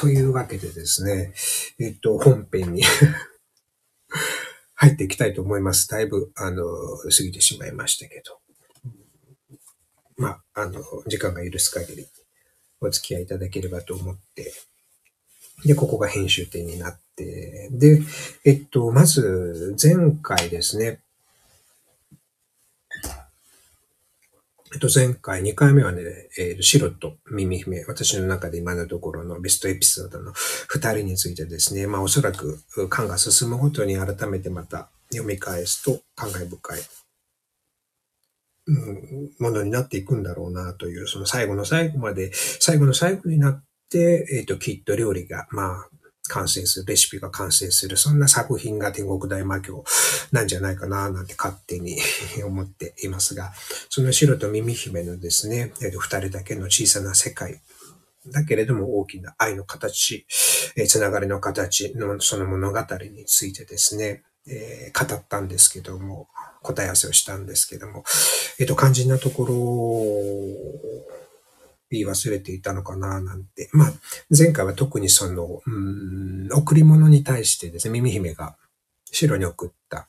[0.00, 1.34] というわけでですね、
[1.78, 2.82] えっと、本編に
[4.74, 5.88] 入っていきたいと思います。
[5.88, 8.40] だいぶ、あの、過ぎてしまいましたけど。
[10.16, 12.08] まあ、あの、時間が許す限り
[12.80, 14.54] お付き合いいただければと思って、
[15.66, 18.00] で、ここが編集点になって、で、
[18.46, 21.02] えっと、まず、前回ですね、
[24.72, 26.02] えっと、前回2回目はね、
[26.38, 36.80] えー、白と耳姫、私の中で今のところのベストエピソードの2人についてですね、まあおそらく感が進むごとに改めてまた読み返すと感慨深い、
[38.68, 45.88] うん、ものになっていくんだろうなという、その最後の最後まで、最後の最後になって、えっ、と、きっと料理が、まあ、
[46.30, 49.84] 完成する、レシピが完成する、そんな作品が天国大魔教
[50.32, 52.00] なんじゃないかな、なんて勝手に
[52.44, 53.52] 思っていますが、
[53.88, 57.60] その白と耳姫のですね、え二人だけの小さな世界、
[58.26, 60.26] だけれども大きな愛の形、
[60.76, 62.78] えつながりの形のその物語
[63.12, 66.28] についてですね、えー、語ったんですけども、
[66.62, 68.04] 答え合わせをしたんですけども、
[68.58, 69.54] えっ、ー、と、肝心なところ
[71.90, 73.68] 言い忘れていたのかななんて。
[73.72, 73.92] まあ、
[74.36, 78.56] 前回は特にその、うん、贈り物に対してですね、耳姫が
[79.10, 80.08] 白に送った、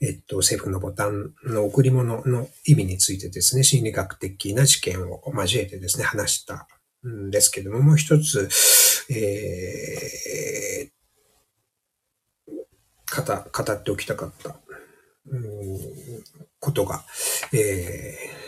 [0.00, 6.66] えっと、政府のボタンの贈り物の意味についてですね、心理学的な知見を交えてですね、話した
[7.06, 8.48] んですけども、もう一つ、
[9.10, 14.56] えー、語、語っておきたかった、
[15.30, 15.44] うん、
[16.58, 17.04] ことが、
[17.52, 18.47] えー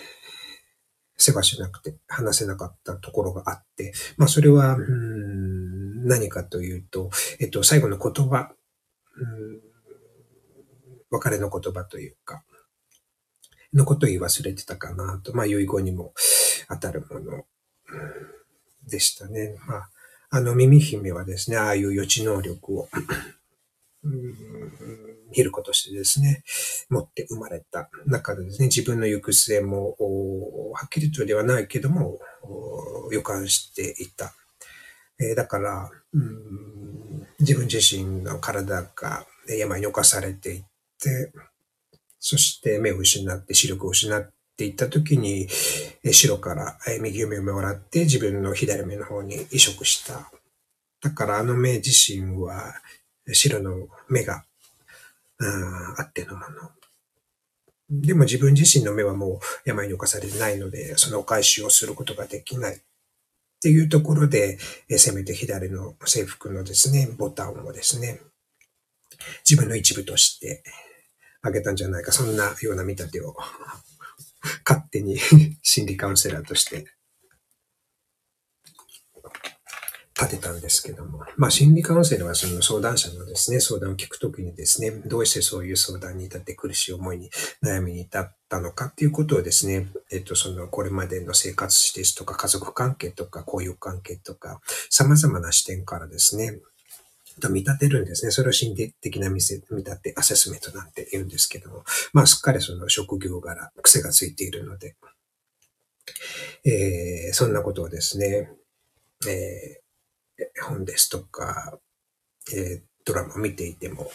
[1.20, 8.52] 世話しなくて話せなかったところがあって、まあそれは、うん、何かというと、えっと、最後の言葉、
[9.16, 9.60] うん、
[11.10, 12.42] 別れの言葉というか、
[13.74, 16.14] のことを言い忘れてたかなと、まあ遺言にも
[16.68, 17.44] 当たるもの、うん、
[18.88, 19.56] でしたね。
[19.66, 19.90] まあ、
[20.30, 22.88] あの耳姫はですね、ああいう予知能力を
[24.02, 26.42] 見ることしてですね、
[26.88, 29.96] 持って生まれた中でですね、自分の行く末も、
[30.72, 32.18] はっきりとではないけども、
[33.12, 34.33] 予感していた。
[35.20, 37.00] えー、だから、うん
[37.40, 40.64] 自分自身の体が病に侵されていっ
[41.00, 41.33] て、
[42.18, 45.48] そして目を失って視力を失っていった時に、
[46.12, 50.30] 白から右目をもらって自分の左目の方に移植した。
[51.02, 52.74] だからあの目自身は
[53.33, 54.45] 白の目が
[55.98, 56.70] あってのもの。
[57.91, 62.77] でも自分自身の目はもう病に侵されてないので、そのお返しをすることができない。
[62.77, 62.79] っ
[63.63, 64.58] ていうところで、
[64.89, 68.20] えせめて左の制服のですね、ボタンをですね、
[69.48, 70.63] 自分の一部として
[71.42, 73.37] あげたんじゃないか、そんなような見立てを
[74.64, 75.19] 勝手に
[75.63, 76.87] 心理カウンセラーとして
[80.20, 87.31] 立てたんですけども、まあ心理カウンセラーはその相談者のですね、相談を聞くときにですね、どうしてそういう相談に至って苦しい思いに、
[87.64, 94.61] 悩みに至ったのかっていうことをですね、えっと、そのこれまでの生活史ですとか家族関係とか交友関係とか、
[94.91, 96.58] 様々な視点からですね、
[97.41, 98.33] と見立てるんですね。
[98.33, 104.97] それを心理的な見せ見立て、アセスメントなんて言うんですけども、まあすっかりその職業柄、癖がついているので、
[106.67, 108.51] えー、そんなことをですね、
[109.27, 109.80] えー
[110.62, 111.78] 本ですとか、
[112.55, 114.11] えー、ドラマを見ていても、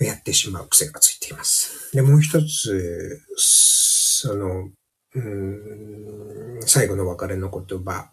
[0.00, 1.94] やってしまう癖がついています。
[1.94, 4.70] で、もう一つ、その、
[5.14, 8.10] うん、最後の別れの言葉、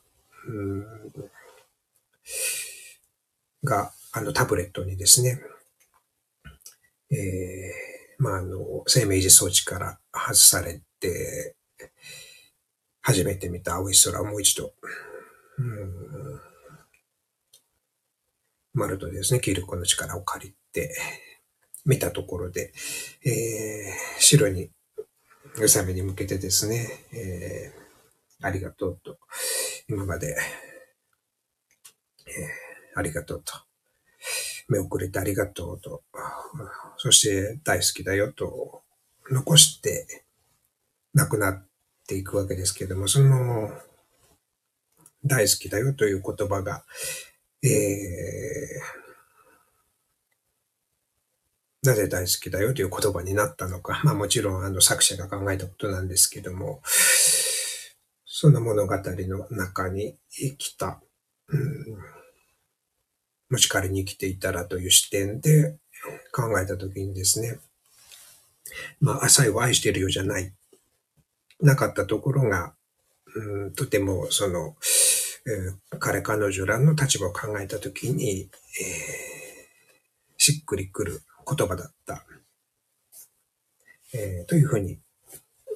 [0.47, 0.85] うん、
[3.63, 5.41] が、あのタブレットにですね、
[7.11, 11.55] えー、まあ、あの、生命維持装置から外されて、
[13.01, 14.73] 初めて見た青い空をもう一度、
[15.57, 16.20] うん
[18.73, 20.95] マルトですね、キルコの力を借りて、
[21.85, 22.73] 見たところで、
[23.25, 24.69] えー、白に、
[25.55, 29.17] 宇佐美に向けてですね、えー、ありがとうと、
[29.89, 30.37] 今まで、
[32.27, 33.53] えー、ありがとうと、
[34.69, 36.03] 目をくれてありがとうと、
[36.97, 38.83] そして大好きだよと、
[39.29, 40.25] 残して
[41.13, 41.65] 亡くなっ
[42.07, 43.71] ていくわけですけれども、その、
[45.23, 46.83] 大好きだよという言葉が、
[47.63, 54.01] えー、なぜ大好きだよという言葉になったのか。
[54.03, 56.81] まあもちろんあの作者が考えたことなんですけども、
[58.25, 60.99] その物語の中に生きた、
[61.49, 61.97] うん、
[63.51, 65.77] もし仮に生きていたらという視点で
[66.31, 67.59] 考えたときにですね、
[68.99, 70.53] まあ、最後愛してるようじゃない、
[71.59, 72.73] なかったところが、
[73.35, 74.75] うん、とてもその、
[75.47, 78.49] え、彼彼女らの立場を考えたときに、えー、
[80.37, 82.25] しっくりくる言葉だった、
[84.13, 84.99] えー、というふうに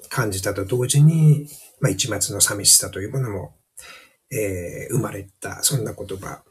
[0.09, 1.47] 感じたと同時に、
[1.79, 3.55] まあ、一末の寂しさというものも、
[4.31, 6.43] えー、生まれた、そんな言葉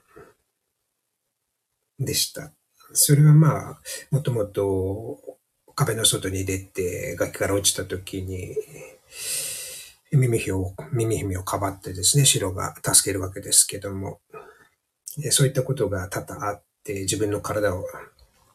[1.98, 2.52] でした。
[2.92, 3.80] それはまあ、
[4.10, 5.20] もともと
[5.74, 8.56] 壁の外に出て崖から落ちた時に、
[10.16, 14.20] 耳姫を、耳姫をかばってですね、白が助けるわけですけども、
[15.30, 17.84] そういったことが多々あって、自分の体を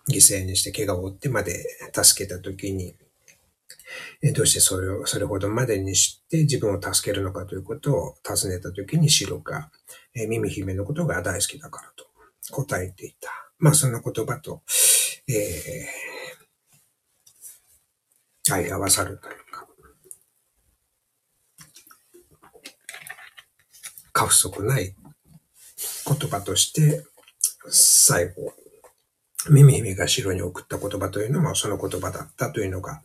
[0.10, 1.64] 犠牲にして怪我を負ってまで
[1.94, 2.96] 助けたときに、
[4.34, 9.72] どうしてそれを、それほどまでにして自分を助けるのかということを尋ねたときに白が、
[10.14, 12.06] 耳姫のことが大好きだからと
[12.52, 13.30] 答えていた。
[13.58, 14.62] まあその言葉と、
[15.28, 19.68] えー、相合わさるというか、
[24.20, 24.94] 過不足ない
[26.06, 27.06] 言葉として、
[27.70, 28.54] 最後、
[29.50, 33.02] 耳姫が城に送った言葉というのもその言葉だったというのが、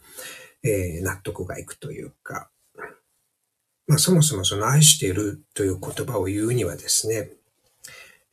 [0.65, 2.49] えー、納得がいくというか、
[3.87, 7.31] まあそもそもその愛しているという言葉を言うにはですね、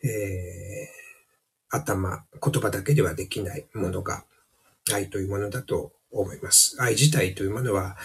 [0.03, 4.23] えー、頭、言葉だけではできないものが
[4.91, 6.77] 愛というものだと思います。
[6.81, 7.95] 愛自体というものは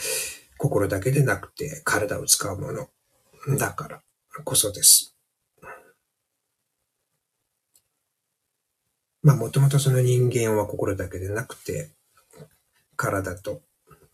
[0.59, 2.91] 心だけでなくて体を使うもの
[3.57, 4.03] だから
[4.45, 5.15] こそです。
[9.23, 11.91] まあもともとその人間は心だけでなくて
[12.97, 13.63] 体と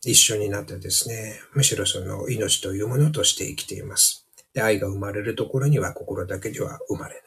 [0.04, 4.26] 一緒になってですね、むしろその命というものとして生きています。
[4.52, 7.22] で、愛が生まれるところには心だけでは生まれない。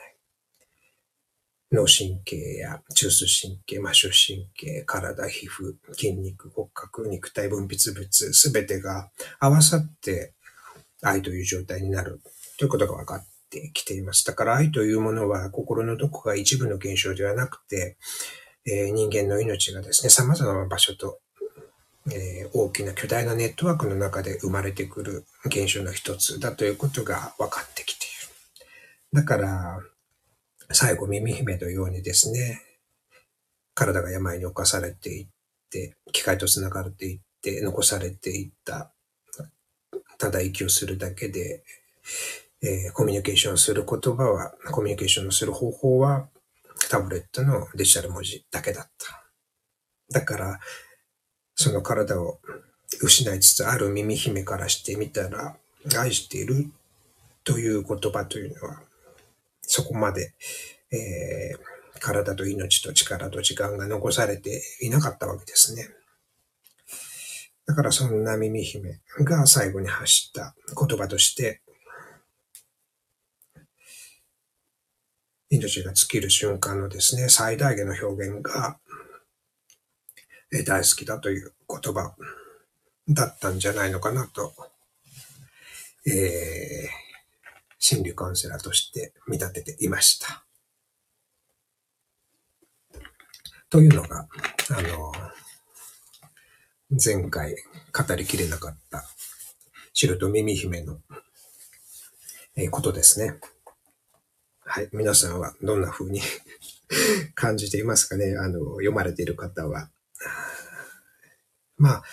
[1.72, 9.10] 脳神経や中枢神経、末梢神経、体、皮膚、筋肉、骨格、肉体分泌物、すべてが
[9.40, 10.34] 合わさって
[11.02, 12.22] 愛という状態になる
[12.58, 14.26] ということが分かってきています。
[14.26, 17.98] だから愛というものは心のどこか一部の現象ではなくて、
[18.66, 21.20] えー、人間の命がですね、様々な場所と
[22.12, 28.08] えー、大きな巨大なネットワークの中で生まれてくる現象の一つだということが分かってきてい
[29.14, 29.22] る。
[29.22, 29.80] だから、
[30.72, 32.62] 最後、耳姫のようにですね、
[33.74, 35.28] 体が病に侵されていっ
[35.72, 38.92] て、機械と繋がれていって、残されていった、
[40.20, 41.64] ただ息をするだけで、
[42.62, 46.28] えー、コミュニケーションする言葉は、コミュニケーションする方法は、
[46.90, 49.24] タブレットのデジタル文字だけだった。
[50.12, 50.60] だから、
[51.56, 52.40] その体を
[53.02, 55.58] 失いつつある耳姫からしてみたら、
[55.98, 56.70] 愛している
[57.44, 58.82] という言葉というのは、
[59.62, 60.34] そこまで、
[60.92, 65.90] えー、体と命と力と時間が残されていなかったわけですね。
[67.66, 71.62] だからそんな耳姫が最後に発した言葉として、
[75.50, 78.80] 命が尽きる瞬間のですね、最大限の表現が、
[80.66, 82.16] 大好きだという言葉
[83.10, 84.54] だったんじゃないのかなと、
[86.08, 87.06] えー、
[87.80, 90.46] 心理カウンセラーとして見立てていました。
[93.70, 94.28] というのが、
[94.70, 95.12] あの、
[97.04, 97.56] 前回
[97.92, 99.04] 語りきれなかった
[99.94, 101.00] 白と耳姫の、
[102.56, 103.40] えことですね。
[104.68, 104.90] はい。
[104.92, 106.20] 皆さんはどんな風に
[107.36, 108.36] 感じていますかね？
[108.36, 109.92] あの、読まれている方は。
[111.78, 112.04] まあ、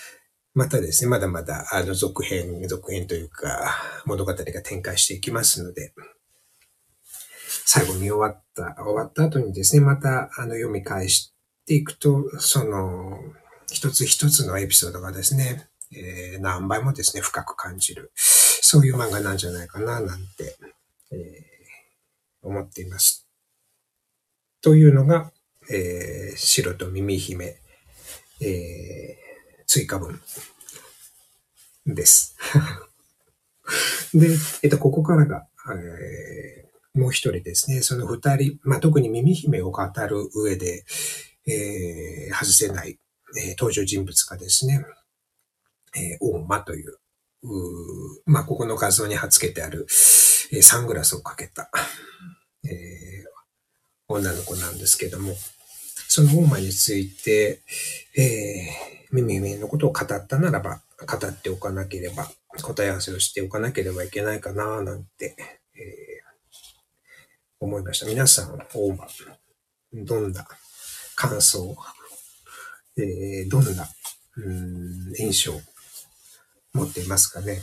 [0.53, 5.95] またですね、まだまだ、あの、続編、続編というか、物語が展開していきますので、
[7.65, 11.33] 最後見終わった、終わった後にですね、また、あの、読み返し
[11.65, 13.19] ていくと、その、
[13.71, 20.59] 一つ一つのエピソードがですね、えー、何倍もですね、深く感じる、そういう漫画なんじゃないかな、なんて、
[21.13, 21.52] えー、
[22.43, 23.27] 思っています。
[24.61, 25.33] というのが、
[25.71, 27.57] えー、白と耳姫、
[28.41, 30.21] えー、追加分
[31.87, 32.37] です。
[34.15, 34.29] で、
[34.63, 40.85] えっと、ここからが、えー、もう一人ですね、その二人、まあ、特に耳姫を語る上で、
[41.47, 42.99] えー、外せない、
[43.39, 44.85] えー、登場人物がですね、
[45.97, 46.99] えー、大間という、
[47.45, 49.87] うまあ、ここの画像に貼っ付けてある、
[50.53, 51.71] え、サングラスをかけた、
[52.65, 52.73] えー、
[54.07, 55.35] 女の子なんですけども、
[56.09, 57.63] その大間について、
[58.17, 62.31] えー、耳々のことを語ったならば、語っておかなければ、
[62.63, 65.37] 答え合わせをしておかなければいけないかな、なんて、
[65.75, 66.55] えー、
[67.61, 68.07] 思いました。
[68.07, 69.09] 皆さん、大場、
[69.95, 70.47] どんな
[71.17, 71.75] 感想、
[72.99, 73.89] えー、どんな、
[74.37, 75.61] うん、印象
[76.75, 77.63] 持っていますかね？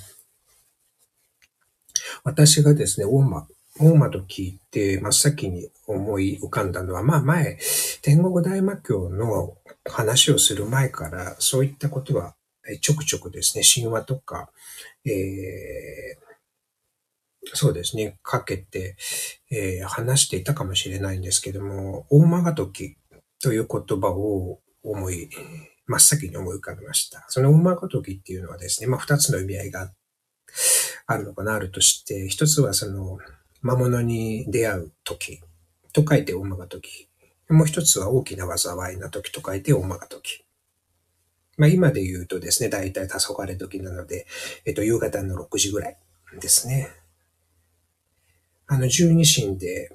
[2.24, 3.48] 私がですね、大間
[3.80, 7.58] 大間と聞いて真っ先に思い浮かんだのは、まあ前、
[8.02, 12.36] 天国大魔教の話をする前から、そういったことは
[12.82, 14.50] ちょくちょくですね、神話とか、
[15.06, 15.16] えー、
[17.54, 18.98] そうですね、かけて、
[19.50, 22.98] えー、話していたかもしれないんですけども、大間が時
[23.42, 25.30] という言葉を思い、
[25.88, 27.24] 真っ先に思い浮かべました。
[27.30, 29.94] その大間が時っていうのはですね、まあ二つの意味合いがあっ
[31.12, 33.18] あるのかな、あるとして、一つはその、
[33.62, 35.42] 魔物に出会う時
[35.92, 37.10] と書いて大間が時。
[37.50, 40.46] もう一つは大きな災いな時と書いて大間が時。
[41.58, 44.28] まあ今で言うとですね、だいたい黄昏時なので、
[44.66, 45.98] えっと、夕方の6時ぐらい
[46.40, 46.90] ですね。
[48.68, 49.92] あの、十二神で、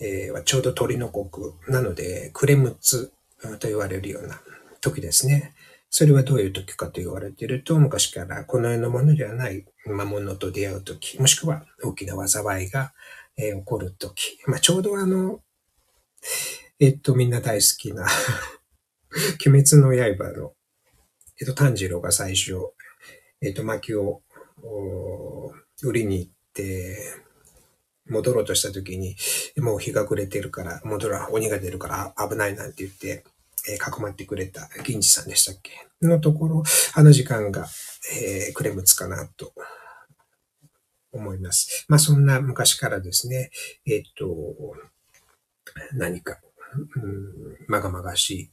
[0.00, 3.12] えー、はちょうど鳥の国なので、クレムツ
[3.58, 4.40] と言われるような
[4.80, 5.52] 時ですね。
[5.90, 12.92] それはどういう時かと言われていると、昔からこの世のものではない魔物と出会う時、もしくは大きな災いが、
[13.36, 14.38] え、起こる時。
[14.46, 15.40] まあ、ちょうどあの、
[16.78, 18.06] えっと、みんな大好きな
[19.44, 20.52] 鬼滅の刃の
[21.40, 22.52] えっと、炭治郎が最初、
[23.40, 24.20] えっと、薪を、
[25.82, 26.98] 売りに行って、
[28.06, 29.16] 戻ろうとした時に、
[29.56, 33.24] もう日が暮れてるから、戻ら、鬼が出るから危ないなんて言って、
[33.68, 35.72] えー、囲まってくれた銀次さんでしたっけ？
[36.06, 36.62] のところ、
[36.94, 37.66] あの時間が、
[38.16, 39.52] えー、クレムツかなと
[41.12, 41.84] 思います。
[41.88, 43.50] まあそんな昔からですね、
[43.86, 44.26] えっ、と、
[45.92, 46.40] 何か、
[46.96, 48.50] うん、まがまがし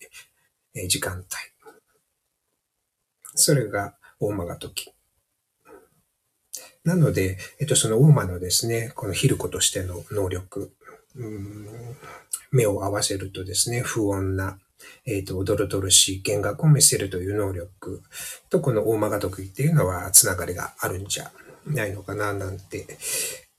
[0.73, 1.25] い時間帯、
[3.35, 4.91] それが大間が時。
[6.83, 10.71] なので、えっと、その大間のですね、このヒルコとしての能力、
[11.15, 11.97] うん
[12.51, 14.57] 目を合わせるとですね、不穏な、
[15.05, 18.01] えっ、と、おどろどろしい見学を見せるという能力
[18.49, 21.31] と、この大間が得意っていうのは、つながりがあるんじゃ
[21.65, 22.85] ないのかな、なんて、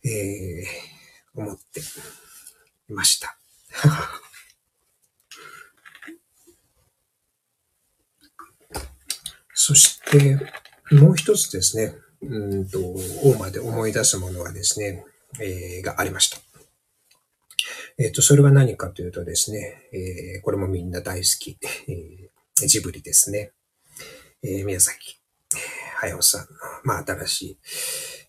[0.05, 3.39] えー、思っていました。
[9.55, 10.39] そして、
[10.91, 12.79] もう一つですね、うんと、
[13.23, 15.05] 大間で思い出すものはですね、
[15.41, 16.48] えー、がありました。
[17.99, 23.53] えっ、ー、と、それは何かというとですね、えー、これもみんな大好き、えー、ジブリですね。
[24.43, 25.19] えー、宮崎
[26.01, 26.47] 駿さんの、
[26.85, 27.59] まあ、新しい、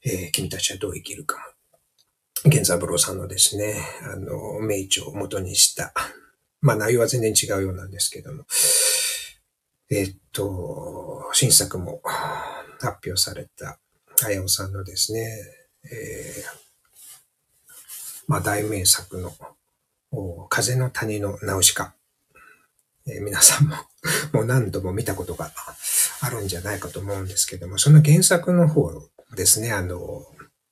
[0.05, 1.53] えー、君たちはどう生きるか。
[2.45, 5.93] 源三郎さんのですね、あの、名著を元にした、
[6.61, 8.45] まあ内容は全然違うようなんですけども、
[9.91, 13.79] えっと、新作も発表された、
[14.25, 15.19] あやおさんのですね、
[15.83, 16.59] えー、
[18.27, 19.33] まあ大名作の、
[20.49, 21.93] 風の谷のナウシカ。
[23.07, 23.75] えー、皆さんも
[24.33, 25.51] もう何度も見たことが
[26.21, 28.91] あるんじゃないかと思うんですけども、その原作の方
[29.35, 30.25] ですね、あの、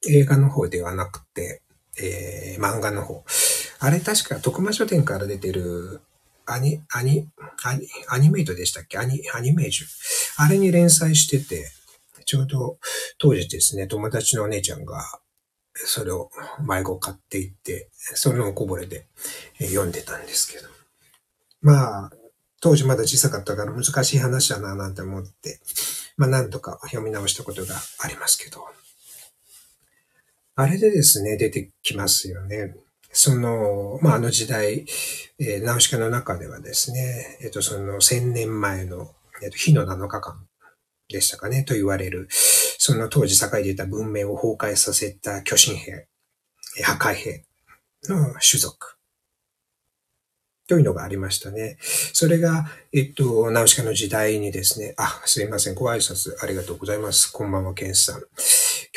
[0.08, 1.62] 映画の方ではなくて、
[2.00, 3.24] えー、漫画の方。
[3.80, 6.02] あれ確か徳間書店から出てる
[6.46, 7.28] アニ、アニ、
[7.64, 8.98] アニ、アニメイトでしたっけ？
[8.98, 9.88] アニ、アニメージュ。
[10.38, 11.70] あれに連載してて、
[12.26, 12.80] ちょうど
[13.18, 15.04] 当時ですね、友達のお姉ちゃんが、
[15.86, 16.32] それを
[16.68, 19.08] 迷子買っていって、それのこぼれで
[19.60, 20.68] 読んでたんですけど。
[21.62, 22.12] まあ、
[22.62, 25.60] 当時まだ小さかったから難しい話だななんて思って、
[26.18, 28.66] まあ何とか読み直したことがありますけど。
[30.56, 32.76] あれでですね、出てきますよね。
[33.12, 34.86] その、まあ、あの時代、
[35.40, 39.12] えー、ナウシカの中ではですね、えっ、と、その千年前の、
[39.44, 40.48] えっ、と、火の7日間
[41.10, 42.28] でしたかね、と言われる、
[42.78, 46.08] その当時栄えていた文明を崩壊させた巨神兵、
[46.84, 47.46] 破壊兵
[48.08, 48.98] の種族。
[50.68, 51.78] というのがありましたね。
[52.12, 57.32] それが、えっと、ナウシカの時代にですね、あ、すいません、ご挨拶ありがとうございます。
[57.32, 58.22] こんばんは、ケンさん。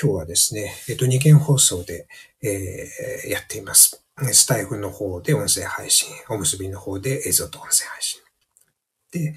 [0.00, 2.08] 今日はですね、えっと、二元放送で、
[2.42, 4.04] えー、やっています。
[4.32, 8.20] スタイフの方で音声配信、おむすびの方で映像と音声配信。
[9.12, 9.34] で、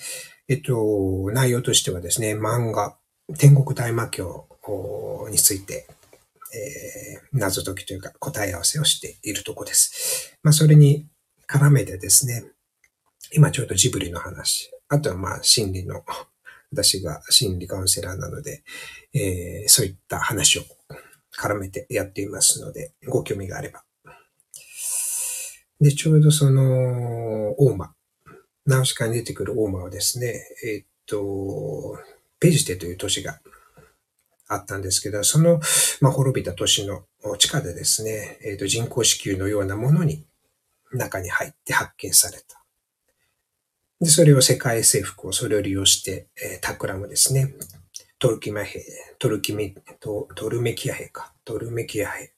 [0.47, 2.97] えっと、内容としてはですね、漫画、
[3.37, 4.47] 天国大魔教
[5.29, 5.87] について、
[6.55, 10.37] えー、謎解きというか答え合わせをしているとこです。
[10.43, 11.07] まあ、それに
[11.47, 12.43] 絡めてですね、
[13.31, 16.03] 今ちょうどジブリの話、あとはまあ心理の、
[16.71, 18.63] 私が心理カウンセラーなので、
[19.13, 20.63] えー、そういった話を
[21.37, 23.83] 絡めてやっていますので、ご興味があれば。
[25.79, 27.93] で、ちょうどその、大間、
[28.65, 31.97] ナウシカに出てくる大間はですね、えっと、
[32.43, 33.39] ペジテという都市が
[34.49, 35.61] あったんですけど、その、
[36.01, 37.05] まあ、滅びた都市の
[37.37, 40.25] 地下でですね、えっと、人工子宮のようなものに
[40.91, 42.61] 中に入って発見された。
[44.01, 47.53] で、それを世界征服をそれを利用して、えー、企むですね。
[48.19, 48.81] トルキマ兵、
[49.19, 51.33] トルキミ、トトルメキア兵か。
[51.45, 52.33] トルメキア兵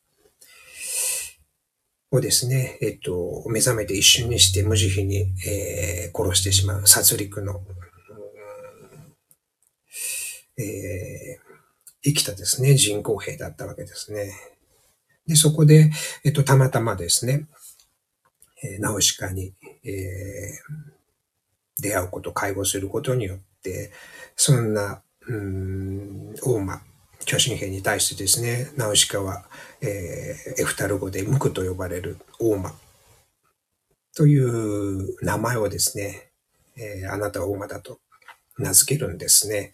[2.12, 7.62] をですね、えっと、目覚めて一瞬にして無慈悲に、えー、殺してしまう殺戮の、
[10.58, 11.46] えー、
[12.04, 14.32] 生きたですね、人工兵だったわけですね。
[15.28, 15.92] で、そこで、
[16.24, 17.48] えっと、たまたまですね、
[18.64, 23.92] えー、ナウシカに、えー、出会うこと、介護することによって、
[24.36, 26.82] そんな、うん、大間、
[27.26, 29.46] 巨神兵に対してですね、ナウシカは、
[29.82, 32.74] えー、エフタル語でムクと呼ばれる大間
[34.16, 36.30] という名前をですね、
[36.78, 38.00] えー、あなたは大間だと
[38.58, 39.72] 名付けるんですね。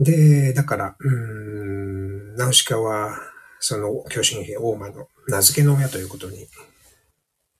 [0.00, 3.16] で、だから、うん、ナウシカは、
[3.58, 6.48] その巨神兵大間の名付けの親ということに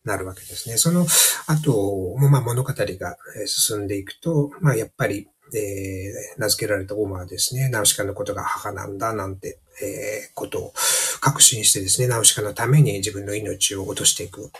[0.04, 0.78] なるわけですね。
[0.78, 1.06] その
[1.46, 3.16] 後、まあ、物語が
[3.46, 10.72] 進んでいくと、まあ、やっぱり、えー、名付けられたオーマはですね、ナウシカのことが母なんだなんて、えー、ことを
[11.20, 14.50] 確信してですね、ナウシカのために自分の命を落としていく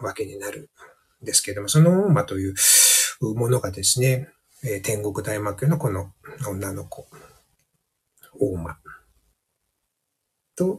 [0.00, 0.68] わけになる
[1.22, 2.54] んですけれども、そのオーマという
[3.20, 4.28] ものがですね、
[4.64, 6.12] えー、天国大魔教のこの
[6.48, 7.06] 女の子、
[8.40, 8.78] オーマ
[10.56, 10.78] と、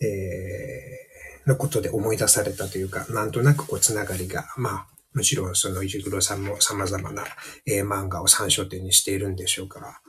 [0.00, 1.10] えー
[1.46, 7.24] のことで思い出されたというか、なんとなくこうつながりが、まあ、もちろんその石黒さんも様々な、
[7.66, 10.00] え漫画を参照点にしているんでしょうから、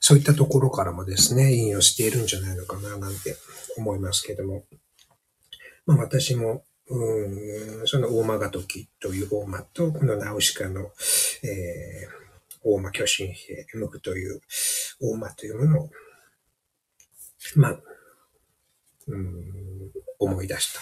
[0.00, 3.36] そういったところからもですね、引用しているんじゃないのかな、なんて
[3.76, 4.64] 思いますけども。
[5.86, 10.90] まあ私も、うん、その大間が時という大間と、このナウシカの、えー、
[12.64, 14.40] 大間巨神兵、ムクという
[15.00, 15.90] 大間というものを、
[17.54, 17.80] まあ、
[19.06, 20.80] うん、思い出した。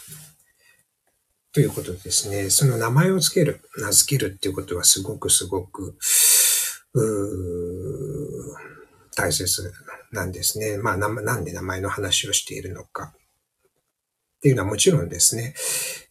[1.53, 2.49] ということですね。
[2.51, 5.97] その名前をつける、名付けるっていうことはすごくすごく、
[6.95, 8.57] う
[9.15, 9.73] 大切
[10.13, 10.79] なんですね。
[10.79, 13.13] まあな、なんで名前の話をしているのか。
[14.39, 15.55] っていうのはもちろんですね、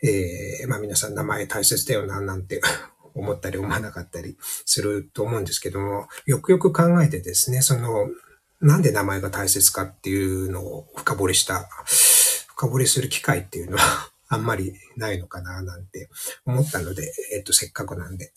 [0.04, 2.62] えー、まあ皆さん名前大切だよな、なんて
[3.16, 8.10] 思ったり思わなかったりすると思うんですけども、よくよく考えてですね、その
[8.60, 11.70] なんで名前が大切かっていうのを深掘りした、
[12.48, 16.10] 深掘りする機会っていうのは あんまりないのかななんて
[16.46, 18.34] 思ったので、えっ、と、せっかくなんで、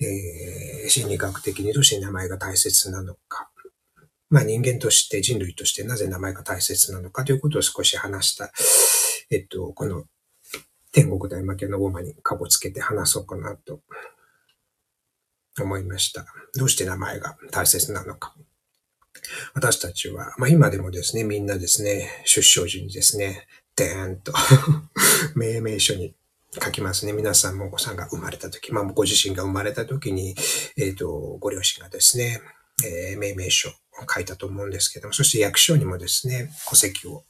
[0.00, 3.48] えー、心理学的にどうして名前が大切なのか、
[4.28, 8.52] まあ人間として人類としてなぜ名前が大切なのかということを少し話した、
[9.30, 10.04] えっと、この
[10.92, 13.80] 天国大魔教の大間にかぼつけて話そうかなと
[15.60, 16.24] 思いました。
[16.54, 18.34] どうして名前が大切なのか。
[19.54, 24.32] 私たちは、まあ今でもですね、みんなですね、出生時にですね、でーんと
[25.34, 26.14] 命名書に
[26.62, 27.12] 書きますね。
[27.12, 30.36] 皆さんもお子さんが生まれた時、まあご自身が生まれた時に、
[30.76, 31.08] えっ、ー、と、
[31.40, 32.40] ご両親がですね、
[32.84, 33.72] えー、命名書を
[34.12, 37.24] 書いたと思うんですけども、そして役所にもですね、戸籍を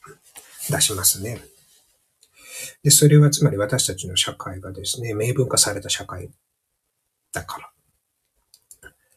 [0.69, 1.41] 出しますね。
[2.83, 6.29] で、それはつまり私たちの社会がですね、明文化された社会
[7.33, 7.71] だから。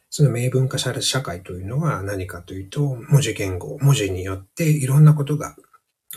[0.09, 5.55] その明文化された社会というのは何かというと、文字言語、文字によっていろんなことが、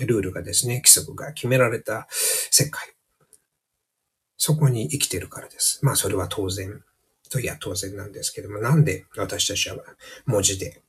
[0.01, 2.95] ルールがですね、規則が決められた世界。
[4.39, 5.85] そこに生きてるからです。
[5.85, 6.83] まあそれは当然
[7.33, 9.77] といや当然なんですけども、なんで私たちは
[10.27, 10.83] 文字で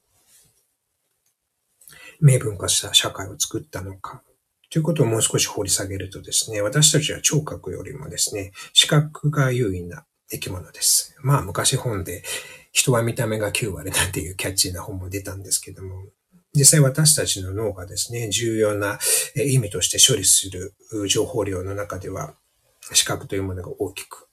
[2.19, 4.24] 明文化した社会を作ったのか。
[4.73, 11.15] ということをもう少し掘り下げるとですね、私たちは聴覚よりもですね、視覚が優位な生き物です。
[11.21, 12.23] まあ昔本で
[12.71, 16.07] 人は見た目が9割なんていうキャッチーな本も出たんですけども、
[16.55, 18.97] 実際私たちの脳がですね、重要な
[19.36, 20.73] 意味として処理する
[21.07, 22.33] 情報量の中では、
[22.93, 24.27] 視覚というものが大きく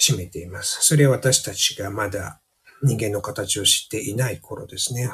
[0.00, 0.78] 占めています。
[0.80, 2.40] それは私たちがまだ
[2.82, 5.08] 人間の形を知っていない頃ですね。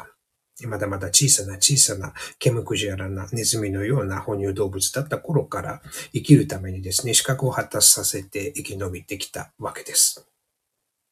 [0.66, 10.26] まだまだ小さな小さなケムクジャラなネズミのような哺乳動物だった頃から生きるためにですね、視覚を発達させて生き延びてきたわけです。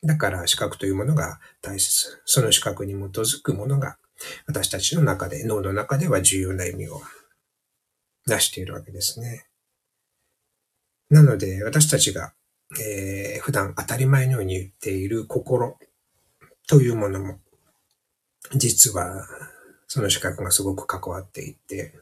[0.03, 2.21] だから視覚というものが大切。
[2.25, 3.99] その視覚に基づくものが
[4.47, 7.01] 私たちの中で、脳の中では重要な意味を
[8.27, 9.47] 出しているわけですね。
[11.11, 12.35] なので私たちが、
[12.79, 15.79] えー、普段当たり前のように言っている心
[16.69, 17.39] というものも
[18.55, 19.27] 実は
[19.87, 21.95] その視覚がすごく関わっていて、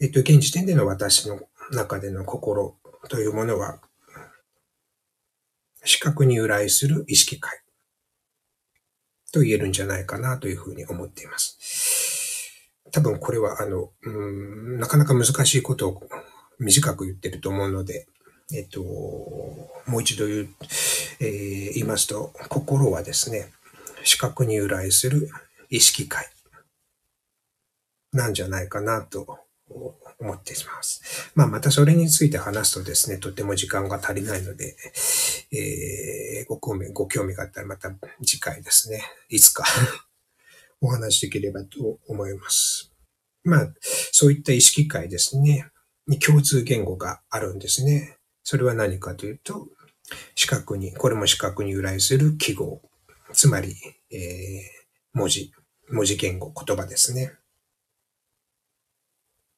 [0.00, 1.40] えっと、現時点での私の
[1.70, 2.76] 中での心
[3.08, 3.80] というものは
[5.84, 7.60] 視覚に由来する意識界
[9.32, 11.58] と言えるんじゃないかなというふうに思っています。
[12.92, 16.02] 多分これはあの、うん、なかなか難しいことを
[16.58, 18.06] 短く言ってると思うので、
[18.54, 20.48] えっと、もう一度言う、
[21.20, 23.52] えー、言いますと、心はですね、
[24.06, 25.28] 視覚に由来する
[25.68, 26.26] 意識界
[28.12, 29.40] なんじゃないかなと
[30.18, 31.32] 思っています。
[31.34, 34.76] まあ、またそれについて話すとですね、とても時間が足りないので、
[35.50, 37.90] えー、ご興味、ご興味があったらまた
[38.24, 39.64] 次回ですね、いつか
[40.80, 42.92] お話しできればと思います。
[43.42, 43.74] まあ、
[44.12, 45.66] そういった意識会ですね、
[46.06, 48.18] に共通言語があるんですね。
[48.44, 49.68] それは何かというと、
[50.36, 52.80] 視覚に、これも視覚に由来する記号、
[53.32, 53.74] つまり、
[54.10, 54.18] えー、
[55.12, 55.52] 文字、
[55.90, 57.32] 文字言語、言葉ですね。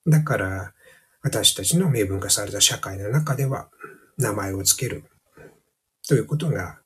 [0.07, 0.75] だから、
[1.23, 3.69] 私たちの明文化された社会の中では、
[4.17, 5.05] 名前をつける
[6.07, 6.81] ということが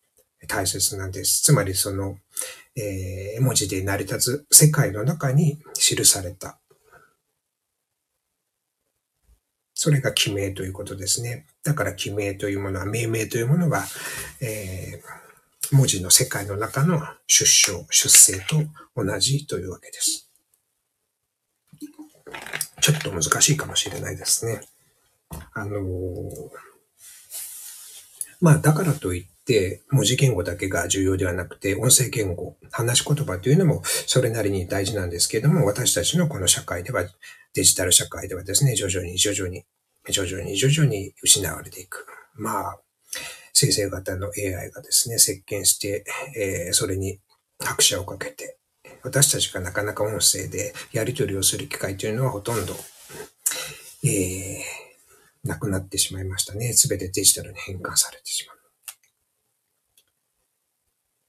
[0.48, 1.42] 大切なんです。
[1.42, 2.18] つまりその、
[2.77, 6.59] えー、文字で成り立つ世界の中に記された。
[9.75, 11.46] それが記名ということですね。
[11.64, 13.85] だから記名というものは、命名というものは、
[14.40, 15.21] えー、
[15.72, 18.56] 文字の世界の中の出生、出生と
[18.94, 20.30] 同じというわけです。
[22.80, 24.61] ちょっと難しいかもしれないですね。
[25.54, 25.80] あのー、
[28.40, 37.04] まあ、だからといって、文字言語だけが重要ではなくて、音声言語、話し言葉というのもそれなりに大事なんですけれども、私たちのこの社会では、
[37.54, 39.64] デジタル社会ではですね、徐々に徐々に、
[40.11, 42.06] 徐々に徐々に失われていく。
[42.35, 42.80] まあ、
[43.52, 46.04] 生成型の AI がですね、席巻して、
[46.36, 47.20] えー、それに
[47.58, 48.58] 拍車をかけて、
[49.02, 52.74] 私たちがなかなか音声でやり取りをする機会というのはほとんど、
[54.04, 56.72] えー、なくなってしまいましたね。
[56.72, 58.56] すべてデジタルに変換されてしまう。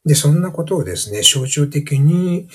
[0.06, 2.50] で、そんなことをですね、象徴的に、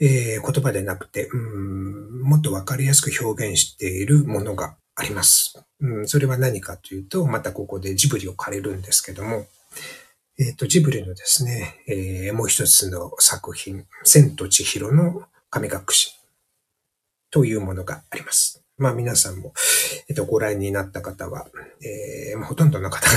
[0.00, 5.62] えー、言葉でなくて、うん、もっとわかりやすく表現しているものがあります。
[5.80, 9.46] うん、それは何かというと、またここでジブリを借りるんですけども、
[10.38, 16.14] えっ、ー、と、ジブリのですね、えー、もう一つの作品、千と千尋の神隠し
[17.30, 18.62] というものがあります。
[18.78, 19.52] まあ皆さんも、
[20.08, 21.46] えっ、ー、と、ご覧になった方は、
[21.82, 23.16] えー、ほとんどの方が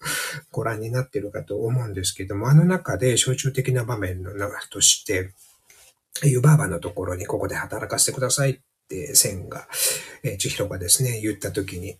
[0.50, 5.34] ご覧になっているかと思うんですけども、あの中で象徴的な場面の中として、
[6.24, 9.66] 湯婆婆のところにここで働かせてくださいって千が、
[10.22, 11.98] えー、千尋がですね、言ったときに、えー、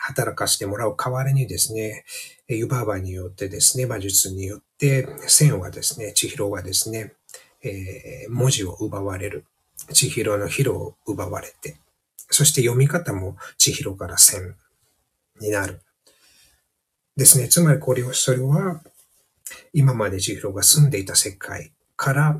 [0.00, 2.04] 働かせてもらう代わりにですね、
[2.48, 7.14] 湯婆婆によってですね、魔術によって、千はですね、千尋がですね、
[7.62, 9.44] えー、文字を奪われる。
[9.92, 11.76] 千尋の広を奪われて、
[12.30, 14.54] そして読み方も千尋から千
[15.40, 15.80] になる。
[17.16, 17.48] ですね。
[17.48, 18.80] つまりこれを、それは、
[19.72, 22.38] 今まで千尋が住んでいた世界から、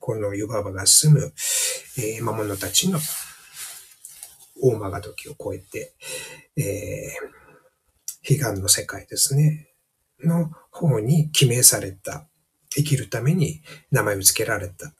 [0.00, 1.32] この湯婆婆が住む、
[1.98, 2.98] えー、魔物たちの
[4.60, 5.94] 大間が時を超えて、
[6.56, 9.68] えー、悲願の世界ですね、
[10.24, 12.26] の方に記名された、
[12.74, 14.94] 生きるために名前を付けられた。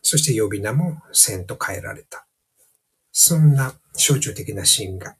[0.00, 2.26] そして呼び名も千と変えられた。
[3.12, 5.16] そんな象徴的なシーンが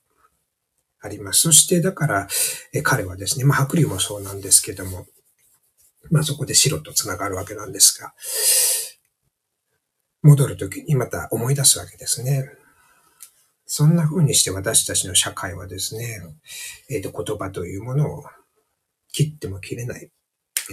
[1.01, 1.41] あります。
[1.41, 2.29] そしてだから、
[2.73, 5.07] え彼はですね、まあ白龍もそうなんですけども、
[6.11, 8.15] まあそこで白と繋がるわけなんですが、
[10.23, 12.51] 戻るときにまた思い出すわけですね。
[13.67, 16.21] そんな風にして私たちの社会はですね、
[16.89, 18.25] えっ、ー、と言葉というものを
[19.13, 20.11] 切っても切れない、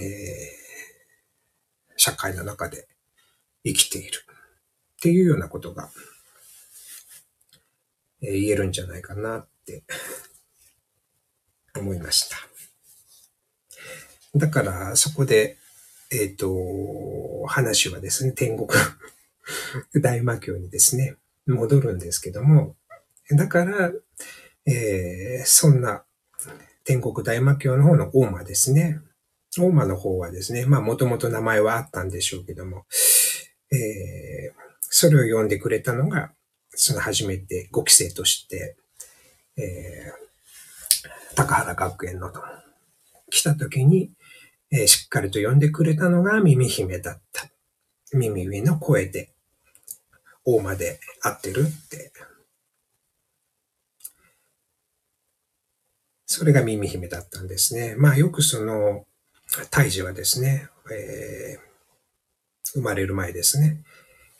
[0.00, 2.86] ー、社会の中で
[3.64, 4.24] 生きている
[4.96, 5.90] っていうようなことが、
[8.22, 9.82] えー、言えるんじゃないかなって
[11.76, 12.36] 思いました。
[14.36, 15.58] だから、そこで、
[16.10, 18.68] えっ、ー、と、話はですね、天国
[20.00, 22.76] 大魔教にですね、戻るんですけども、
[23.30, 23.92] だから、
[24.66, 26.04] えー、そんな
[26.84, 29.00] 天国大魔教の方の大魔ですね。
[29.56, 32.86] 大魔の方はですね、まあもともと名前はあったんでしょうけども、
[33.72, 36.32] えー、それを呼んでくれたのが、
[36.70, 38.76] その初めて5期生として、
[39.56, 42.40] えー、高原学園のと
[43.30, 44.10] 来た時に、
[44.70, 47.48] えー、しっかりと呼んでくれたのが耳姫だった。
[48.12, 49.33] 耳上の声で、
[50.44, 52.12] 大間で合ってるって
[56.36, 57.94] それが耳姫だったんですね。
[57.96, 59.04] まあよくその、
[59.70, 61.60] 胎児はですね、えー、
[62.72, 63.78] 生まれる前ですね、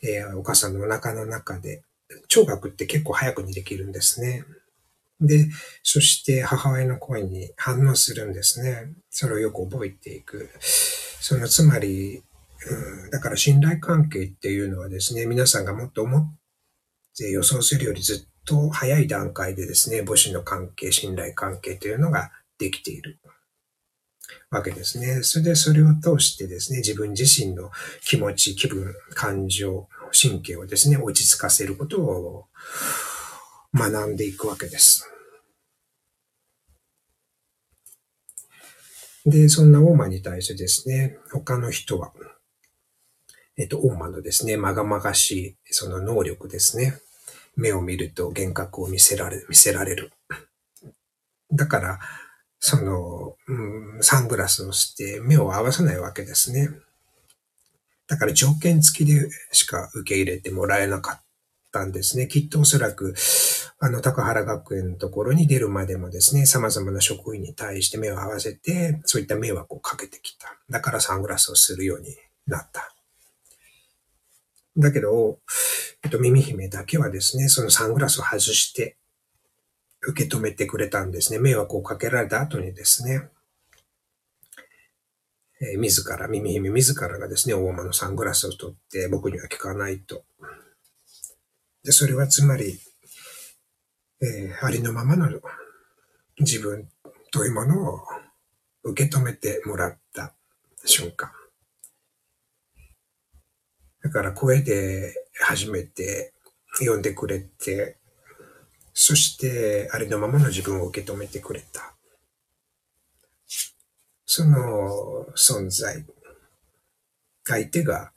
[0.03, 1.83] えー、お母さんのお腹の中で、
[2.27, 4.43] 聴覚って結構早くにできるんですね。
[5.21, 5.47] で、
[5.83, 8.89] そして母親の声に反応するんですね。
[9.09, 10.49] それをよく覚えていく。
[10.59, 12.23] そのつまり、
[13.11, 16.37] だから信頼関係っていうのはですね、皆さんがもっと思っ
[17.17, 23.19] て予想するよりずっと早い段階でですね、母子の関係、信頼関係というのができている
[24.49, 25.23] わけですね。
[25.23, 27.71] それでそれを通してですね、自分自身の
[28.03, 32.45] 気持ち、気分、感情、神経をですね、落ち着かせることを
[33.73, 35.09] 学んでいくわけです。
[39.25, 42.13] で、そんな大間に対してですね、他の人は、
[43.57, 46.99] えっと、大間のですね、まがまがしい、その能力ですね。
[47.55, 50.11] 目を見ると幻覚を見せられる、見せられる。
[51.53, 51.99] だから、
[52.59, 56.69] その、うん、サングラスをして目を合わさないわけですね。
[58.07, 61.21] だから条件付きでしか受け入れてもらえなかっ
[61.71, 62.27] たんですね。
[62.27, 63.15] きっとおそらく、
[63.79, 70.55] あの、高原学園のところに出るまでもですね、様々な職員に対して目を合わせて、そういった迷惑をかけてきた。
[70.69, 72.15] だからサングラスをするように
[72.47, 72.94] なった。
[74.77, 75.39] だけど、
[76.03, 78.97] えっと、耳姫だけはですね、そのサングラスを外して
[80.01, 81.39] 受け止めてくれたんですね。
[81.39, 83.29] 迷惑をかけられた後にですね、
[85.61, 90.25] えー、自ら、耳姫自らがですね、大間のサングラスを取って僕には聞かないと。
[91.83, 92.77] で、それはつまり、
[94.21, 95.29] えー、ありのままの
[96.39, 96.89] 自分
[97.31, 97.99] というものを
[98.83, 100.35] 受け止めてもらった
[100.83, 101.31] 瞬間。
[104.05, 106.31] だから声で初めて
[106.79, 107.97] 呼んでくれて、
[108.93, 111.95] そしてありのままの自分を受け止めてくれた。
[114.25, 116.05] その存在、
[117.45, 118.11] 相手が、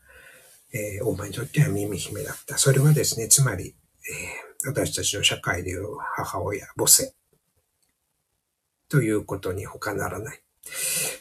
[0.75, 2.59] えー、お前にとっては耳姫だった。
[2.59, 3.75] それはですね、つまり、
[4.45, 7.15] えー私たちの社会でいう母親、母性
[8.89, 10.43] ということに他ならない。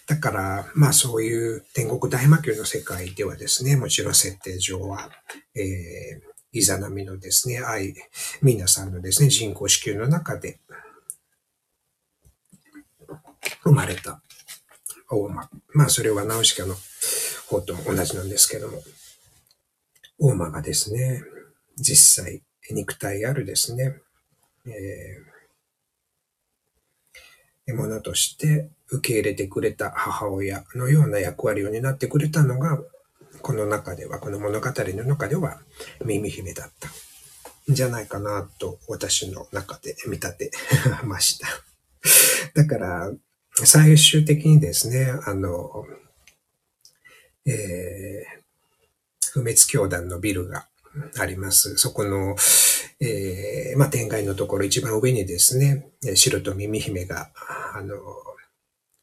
[0.07, 5.09] だから、まあそういう天国大魔教の世界ではですね、もちろん設定上は、
[5.55, 7.93] えー、イザナミのですね、愛、
[8.41, 10.59] 皆さんのですね、人工子宮の中で
[13.63, 14.21] 生まれた
[15.09, 15.49] 大間。
[15.73, 16.75] まあそれはナウシカの
[17.47, 18.81] 方と同じなんですけども、
[20.19, 21.23] 大間がですね、
[21.77, 24.01] 実際肉体あるですね、
[24.65, 32.79] えー、ものとして受け入れてくれた母親のような役割を担ってくれたのが、
[33.41, 35.59] この中では、この物語の中では、
[36.03, 36.89] 耳姫だった。
[37.71, 40.51] んじゃないかなと、私の中で見立て
[41.03, 41.47] ました。
[42.53, 43.11] だから、
[43.65, 45.85] 最終的にですね、あの、
[47.45, 50.67] えー、不滅教団のビルが
[51.17, 51.75] あります。
[51.77, 52.35] そこの、
[52.99, 57.31] えー、まあ、天外のところ一番上にですね、白と耳姫が、
[57.73, 57.97] あの、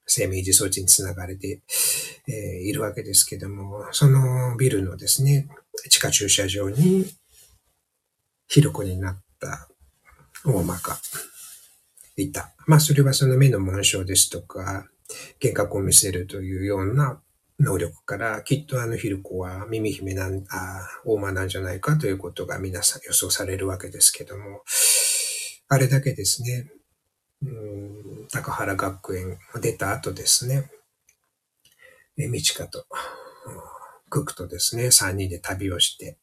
[0.07, 1.63] 生命維持装置につながれて、
[2.29, 5.49] え、いるわけですけども、そのビルのですね、
[5.89, 7.07] 地下駐車場に、
[8.47, 9.69] ひろこになった
[10.45, 10.99] 大間が
[12.17, 12.55] いた。
[12.67, 14.89] まあ、それはその目の紋章ですとか、
[15.43, 17.21] 幻覚を見せるというような
[17.61, 24.63] 能力から、きっとあのヒルコは耳姫なん、あ大間なんじゃないかということが皆さん予想されるわけですけども、
[25.69, 26.71] あれだけですね、
[28.33, 30.71] 高原学園を出た後ですね、
[32.17, 32.87] え、みちかと、
[34.09, 36.19] ククとですね、三人で旅をして、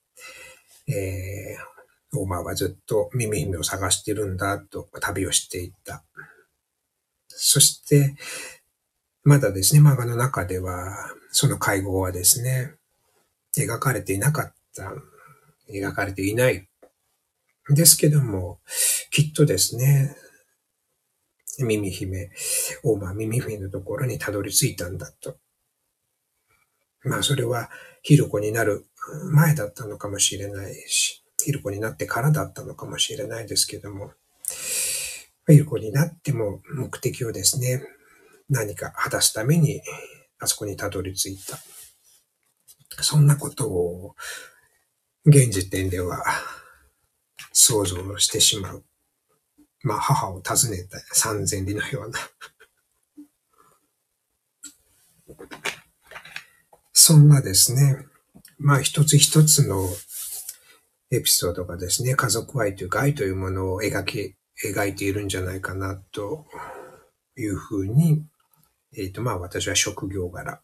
[0.87, 6.03] えー、大間はずっと耳姫を探してるんだと旅をしていた。
[7.27, 8.15] そして、
[9.23, 12.75] まだですね、漫画の中では、その会合はですね、
[13.57, 14.93] 描かれていなかった、
[15.69, 16.67] 描かれていない。
[17.69, 18.59] ですけども、
[19.11, 20.15] きっとですね、
[21.59, 22.31] 耳姫、
[22.83, 25.37] 大間耳姫のところにたどり着いたんだと。
[27.03, 27.69] まあそれは、
[28.03, 28.85] ヒルコになる
[29.31, 34.11] 前だったのかもしれないし、ヒルコになってからだったのかもしれないですけども、
[35.47, 37.83] ヒルコになっても目的をですね、
[38.49, 39.81] 何か果たすために、
[40.39, 41.57] あそこにたどり着いた。
[43.03, 44.15] そんなことを、
[45.25, 46.23] 現時点では
[47.53, 48.83] 想像してしまう。
[49.83, 52.19] まあ、母を訪ねた三千里のような
[56.93, 58.05] そんなですね、
[58.57, 59.89] まあ一つ一つの
[61.09, 66.45] エピソードがですね、家族愛というか愛というものを描き、描いているんじゃないかなと
[67.35, 68.25] いうふうに
[68.97, 70.61] えっ、ー、と、まあ私は職業柄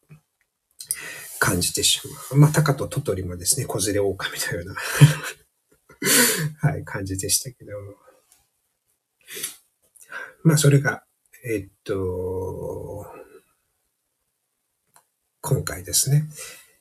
[1.39, 2.01] 感じてし
[2.31, 2.39] まう。
[2.39, 4.75] まあ、タカとトトリもですね、子連れ狼のような
[6.69, 7.95] はい、感じでしたけども。
[10.47, 11.03] まあ、それが、
[11.43, 13.05] えっ、と、
[15.41, 16.23] 今回ですね、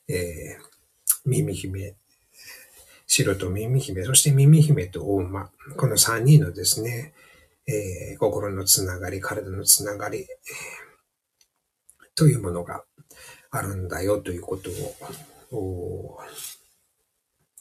[0.07, 1.95] えー、耳姫、
[3.07, 7.13] 白と耳姫、そして耳姫と大馬、この3人のですね、
[7.67, 10.25] えー、心のつながり、体のつながり、
[12.15, 12.85] というものが
[13.51, 14.69] あるんだよということ
[15.53, 16.19] を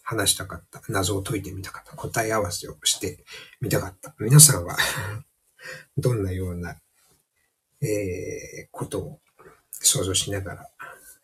[0.05, 0.81] 話したかった。
[0.89, 1.97] 謎を解いてみたかった。
[1.97, 3.25] 答え合わせをして
[3.61, 4.15] みたかった。
[4.21, 4.77] 皆さんは
[5.97, 6.81] どんなような、
[7.81, 9.21] えー、ことを
[9.71, 10.71] 想像しながら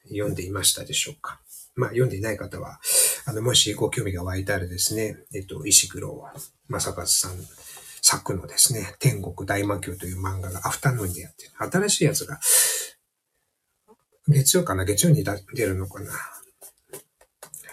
[0.04, 1.40] 読んでいましたでしょうか。
[1.74, 2.80] まあ、読んでいない方は、
[3.24, 6.22] あの、もしご興味が湧いたらですね、えっと、石黒
[6.68, 7.38] 正和さん
[8.02, 11.52] 作のですね、天国大魔教という漫画がアフタヌーンでやってる。
[11.56, 12.40] 新しいやつが、
[14.28, 16.18] 月曜かな月曜に出るのかな、は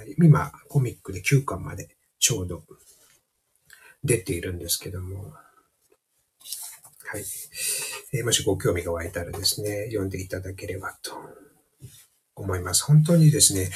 [0.07, 2.63] い、今、コミックで9巻までちょうど
[4.03, 5.33] 出ているんですけども、
[7.11, 7.23] はい。
[8.13, 11.13] えー、もしご興味が湧いたらですね、読んでいただければと
[12.35, 12.83] 思います。
[12.83, 13.71] 本当にですね、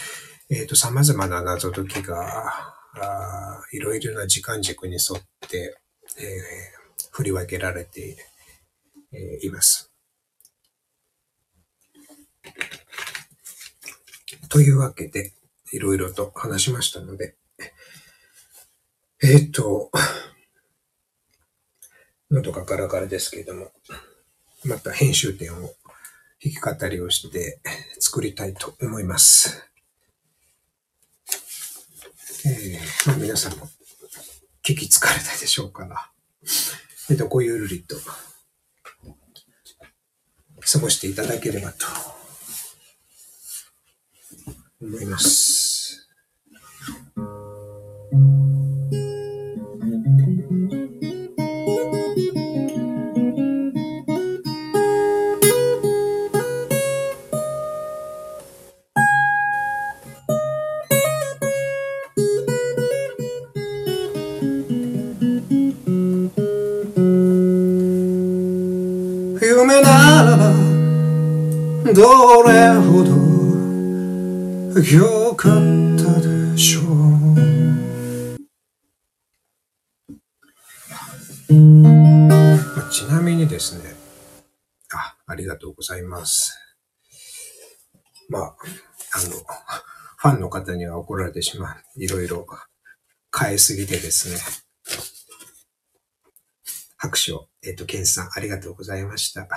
[0.52, 5.80] えっ、ー、と、様々な謎解きが、あいろいろな時間軸に沿って、
[6.20, 6.26] えー、
[7.10, 8.18] 振り分けられて、
[9.12, 9.92] えー、います。
[14.48, 15.34] というわけで、
[15.72, 17.36] いろいろと話しましたので、
[19.24, 19.90] えっ、ー、と、
[22.34, 23.72] 喉がガラガラですけれども、
[24.66, 25.72] また編集点を弾
[26.42, 27.60] き語りをして
[28.00, 29.70] 作りたいと思います。
[32.46, 33.70] えー、まあ、皆さんも
[34.64, 35.86] 聞き疲れたでしょうか？
[35.86, 36.10] ら、
[37.12, 37.96] えっと、ごゆるりと
[40.60, 41.86] 過ごしていただければと
[44.82, 46.10] 思います。
[71.94, 73.14] どれほど
[74.82, 75.54] 良かっ
[75.96, 76.84] たでしょう
[82.90, 83.94] ちなみにですね、
[84.92, 86.58] あ、ありがとうございます。
[88.30, 88.56] まあ、あの、
[90.18, 91.76] ファンの方には怒られてしまう。
[91.98, 92.48] いろいろ
[93.38, 94.38] 変えすぎてですね。
[96.98, 99.48] 拍手を、えっ、ー、と、ケンさん、ありがとうございました。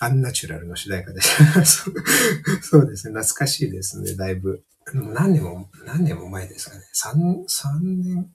[0.00, 1.64] アンナチュラルの主題歌でした
[2.62, 3.12] そうですね。
[3.12, 4.14] 懐かしいですね。
[4.14, 4.64] だいぶ。
[4.94, 6.84] 何年も、何年も前ですかね。
[6.94, 8.30] 3、三年、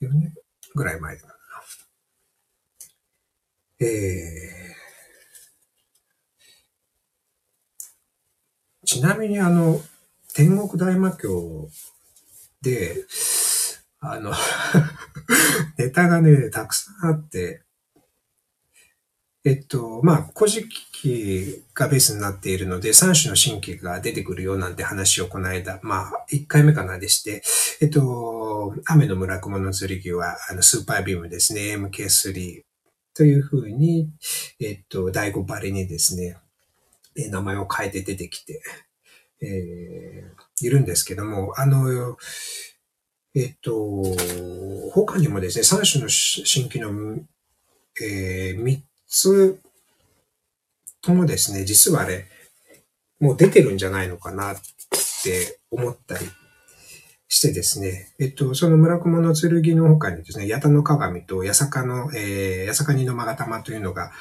[0.00, 0.34] 4年
[0.74, 1.34] ぐらい前だな。
[3.80, 9.80] えー、ちなみにあの、
[10.34, 11.68] 天国大魔教
[12.60, 13.04] で、
[14.00, 14.32] あの
[15.78, 17.62] ネタがね、たくさんあって、
[19.48, 27.42] えっと、まあ、古事記がベースになっているので、3種の神経が出てくるよなんて話をこの間、まあ、1回目かなでして、
[27.80, 32.60] えっと、雨の村雲の剣は、あの、スーパービームですね、MK3
[33.14, 34.10] というふうに、
[34.60, 36.36] えっと、第5バレにですね、
[37.16, 38.60] 名前を変えて出てきて、
[39.40, 42.18] えー、いるんですけども、あの、
[43.34, 44.04] えっと、
[44.92, 46.10] 他にもですね、3種の
[46.44, 47.18] 神経の、
[48.02, 48.62] えー、
[49.08, 49.58] つ
[51.00, 52.26] ともですね、実はあれ、
[53.18, 54.56] もう出てるんじゃないのかなっ
[55.24, 56.26] て思ったり
[57.28, 64.12] してですね、えっと、その村雲の剣の他にですね、八田の鏡と八坂の、えー、八坂二の勾玉というのが、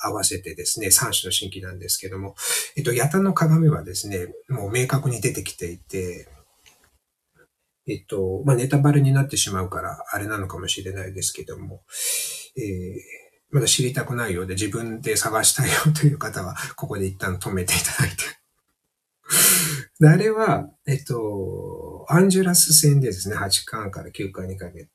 [0.00, 2.36] 合わせてですね、三種の新規なんですけども、
[2.76, 6.28] えっと、八田の鏡はですね、もう明確に出てきていて、
[7.88, 11.82] えっと、まあ、ネタバレになってしまうから、あれなのかもしれないですけども、
[12.56, 18.16] えーまだ知りたくないようで自分で探したいよという方は、ここで一旦止めていただいて。
[20.00, 24.90] で あれは、えっと、アンジュラス戦でですね、8巻から9巻にかけて、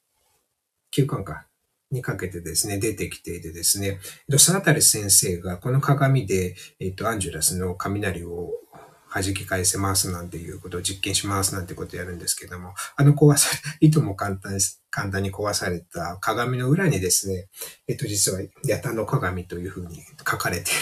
[0.95, 1.47] 9巻か、
[1.91, 3.99] にかけてですね、出てきていてですね、
[4.37, 8.51] サータリ先生がこの鏡で、えっと、アンジュラスの雷を
[9.13, 17.47] 弾き返せますなんていうことを実験しますなんてことをやるんですけども、あの壊され、 いとも簡単です簡単に壊された鏡の裏にですね、
[17.87, 20.73] えっと、実は、ヤタの鏡というふうに書かれてい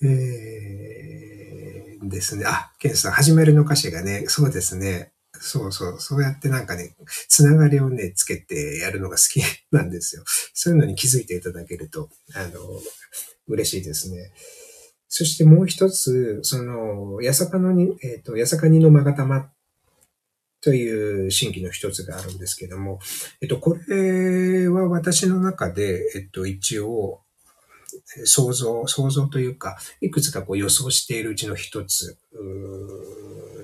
[0.00, 2.46] る えー、ですね。
[2.46, 5.12] あ、ケンさん、始めるの歌詞がね、そうですね。
[5.38, 6.96] そうそう、そうやってなんかね、
[7.28, 10.24] つながりをね、つけてやるのが好き なんですよ。
[10.54, 12.58] そういうのに気づいていただけると、あの、
[13.48, 14.32] 嬉しいですね。
[15.08, 19.52] そしてもう一つ、その、八坂のに、えっ、ー、と、八坂二の勾玉
[20.64, 22.98] という新規の一つがあるんですけども、
[23.42, 27.20] えっと、これは私の中で、えっと、一応、
[28.24, 32.16] 想像、想像というか、いくつかこう予想しているうちの一つ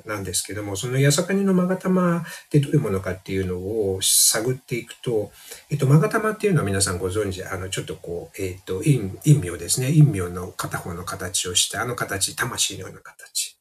[0.04, 5.32] なんですけども、その八坂にの勾玉ってどういうものかっていうのを探っていくと、
[5.70, 9.86] えっと、勾玉っていうのは皆さんご存知、あの、ちょっとこう、えっと、陰、陰陽ですね。
[9.86, 13.56] 陰陽の片方の形をした、あの形、魂のような形。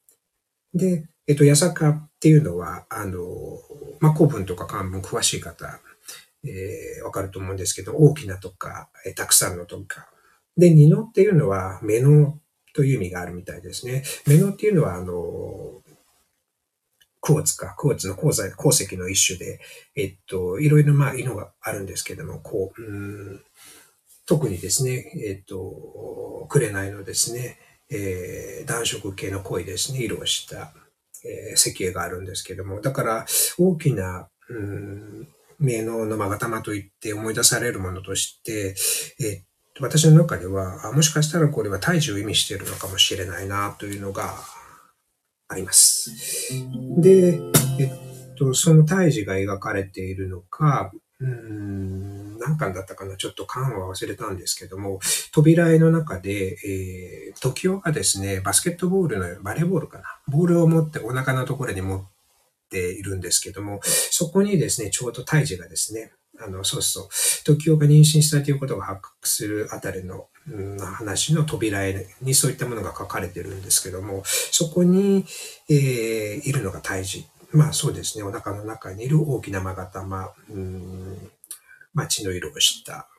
[0.74, 3.22] で、えっと、八坂っていうのは、あの、
[4.00, 5.80] まあ、古文とか漢文詳しい方、
[6.44, 10.10] えー、わかると思うんですけど、大きなとか、えー、たくさんのとか。
[10.58, 12.40] で、二のっていうのは、目の
[12.74, 14.04] という意味があるみたいですね。
[14.26, 15.84] 目のっていうのは、あの、
[17.22, 19.60] クォーツか、クォーツの鉱材、鉱石の一種で、
[19.96, 23.44] えっと、いろいろまあ、色があるんですけども、こう、うん
[24.26, 27.58] 特にですね、えっと、紅のですね、
[27.90, 30.72] えー、暖色系の濃いですね、色をした、
[31.26, 33.26] えー、石英があるんですけども、だから
[33.58, 35.28] 大きな、うん、
[35.60, 38.76] 名能の勾玉といって思い出されるものとして、
[39.20, 39.44] えっ
[39.76, 44.36] と、私の中では、もしかしたらこれは胎児を意味しているのかもしれないなというのが
[45.48, 46.12] あります。
[46.98, 47.40] で、
[47.80, 50.92] えっと、その胎児が描かれているのか、
[51.22, 55.00] うん、何巻だったかなちょっと巻は忘れたんですけども、
[55.34, 62.04] 扉絵の中で、えー、時代がですね、バスケットボールの、バレーボールかなボールを持ってお腹のところに持っ
[62.70, 66.12] ているんですけども、そこにですね、ちょうど胎児がですね、
[66.42, 67.08] あの、そうそう、
[67.44, 75.26] 時代が妊娠したということが発覚するあたりの、うん、話の扉絵にそういったものが書かれてるんですけども、そこに、
[75.70, 81.32] えー、いるのが胎児まあそうですね、お腹の中にいる大きな勾玉、うん、
[81.94, 83.10] まあ血の色をした。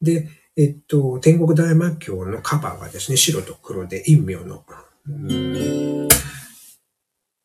[0.00, 4.64] で、えっと、天国大魔教のカバーがですね、白と黒で陰陽の、
[5.06, 6.08] うん、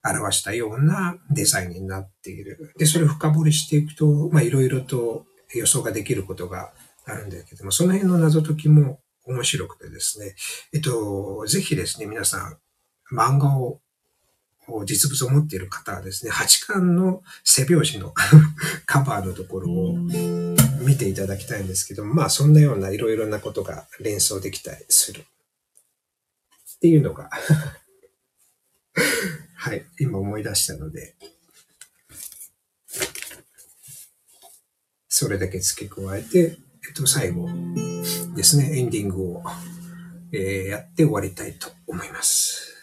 [0.03, 2.73] 表したようなデザインになっている。
[2.77, 6.73] で、それを深掘りしていくと、まあいろいろと予想ができることが
[7.05, 10.35] あるんだけども、その辺の謎解きも面白くてですね、
[10.73, 12.57] えっと、ぜひですね、皆さん、
[13.15, 13.79] 漫画を
[14.85, 18.13] 実物を持っている方はですね、8巻の背表紙の
[18.85, 19.97] カバーのところを
[20.81, 25.21] 見ていただきたいんですけども、まあそんなようないろいろなことが連想できたりする。
[25.21, 27.29] っていうのが
[29.55, 31.15] はい、今思い出したので、
[35.09, 37.49] それだけ付け加えて、えっと、最後
[38.35, 39.43] ですね、エンディングを、
[40.31, 42.76] えー、やって終わりたいと思います。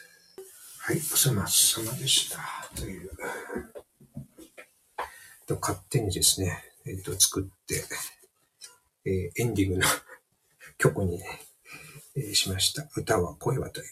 [0.86, 2.38] はい、お粗末様でした。
[2.76, 3.08] という。
[5.46, 7.82] と勝手にですね、えっ、ー、と、作って、
[9.06, 9.86] えー、エンディングの
[10.76, 11.22] 曲に、
[12.16, 12.86] えー、しました。
[12.94, 13.86] 歌は声はという、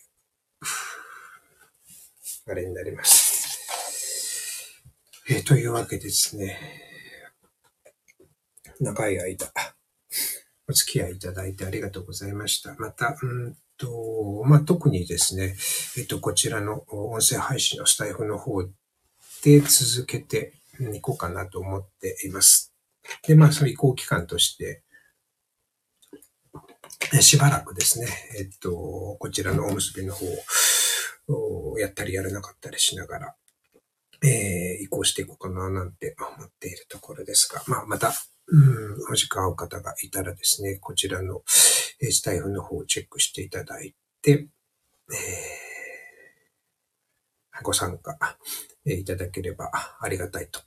[2.49, 4.83] あれになります。
[5.31, 6.61] えー、というわけですね、
[8.81, 9.51] 長い間、
[10.69, 12.75] お付き合いいただいてありがとうございました。
[12.75, 15.57] また、うんと、まあ、特にですね、
[15.99, 18.63] えっと、こちらの音声配信のスタイフの方
[19.43, 20.53] で続けて
[20.95, 22.73] いこうかなと思っています。
[23.27, 24.85] で、まあ、その移行期間として、
[27.21, 28.07] しばらくですね、
[28.39, 30.27] えっと、こちらのおむすびの方
[31.29, 33.35] をやったりやらなかったりしながら、
[34.23, 38.13] えー、移行していこうかななんて思っているところですが、まあ、また
[38.49, 41.43] うん、お時間合う方がいたらですね、こちらの
[42.03, 48.19] えスタイフの方をチェックしていただいて、えー、ご参加
[48.87, 49.71] いただければ
[50.01, 50.61] ありがたいと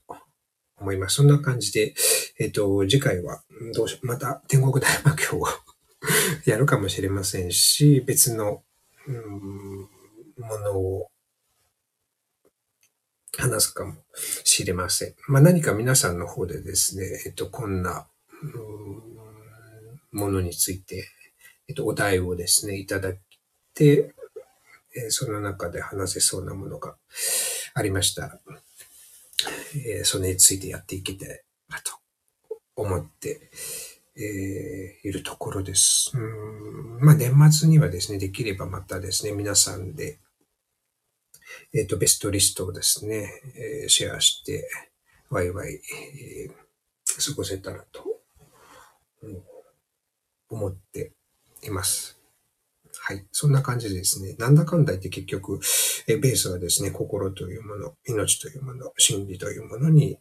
[0.78, 1.16] 思います。
[1.16, 1.94] そんな感じで、
[2.40, 3.42] えっ、ー、と、次回は、
[3.74, 5.46] どうし、また天国大魔教を
[6.46, 8.62] やるかもしれませんし、別の、
[9.06, 9.88] うん、
[10.38, 11.10] ものを
[13.38, 13.94] 話すかも
[14.44, 15.14] しれません。
[15.28, 18.06] まあ、何か皆さんの方でですね、えっと、こんな、
[20.12, 21.08] ものについて、
[21.68, 23.18] えっと、お題をですね、いただい
[23.74, 24.14] て、
[24.94, 26.96] えその中で話せそうなものが
[27.74, 28.40] ありましたら、
[29.74, 31.34] えそれについてやっていけたら
[31.82, 31.98] と
[32.76, 33.50] 思って、
[34.16, 36.12] えー、いるところです。
[36.14, 40.18] うんまあ、年末にはですね、できればまたですね、皆さんで、
[41.74, 44.68] えっ、ー、と、ベストリストをですね、えー、シェアして、
[45.30, 48.04] ワイワイ、えー、過ごせたらと、
[50.48, 51.12] 思って
[51.62, 52.18] います。
[52.98, 53.26] はい。
[53.32, 55.60] そんな感じでですね、なんだかんだ言って結局、
[56.08, 60.18] えベースはですね、心というもの、命というもの、真理というものに、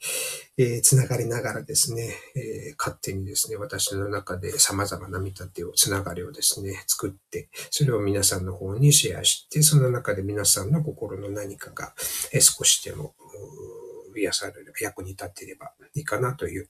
[0.58, 11.94] えー、つながりながらですね、えー、勝手にですね、私の中で様々な見立てを、つながりをですね、作って、それを皆さんの方にシェアして、その中で皆さんの心の何かが、
[12.34, 13.14] えー、少しでも、
[14.18, 16.68] 癒される、役に立っていればいいかなという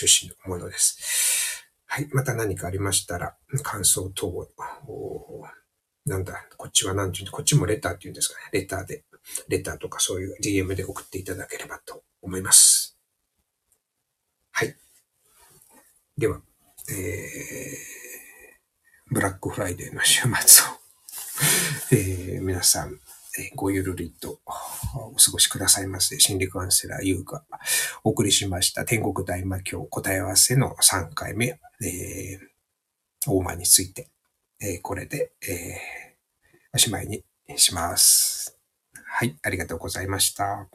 [0.00, 1.68] 趣旨のものです。
[1.86, 2.08] はい。
[2.12, 4.48] また何かありましたら、感想等を
[6.08, 8.48] なんだ、こっちはなんて言うこっちもレターって言うんですかね。
[8.52, 9.04] レターで、
[9.48, 12.98] レターとかそういう DM で送っていただければと思います。
[14.52, 14.74] はい。
[16.16, 16.40] では、
[16.90, 20.78] えー、ブラックフライデーの週末を
[21.92, 22.98] えー、皆さん、
[23.38, 24.40] えごゆるりと
[24.94, 26.18] お過ごしくださいませ。
[26.18, 27.44] 心理カウンセラー優が
[28.02, 34.08] お送りしました天国大魔教答え合わせの3回目、えー、大間について、
[34.60, 35.48] えー、これで、えー、
[36.74, 37.24] おしまいに
[37.56, 38.58] します。
[39.04, 40.68] はい、ありがとうございました。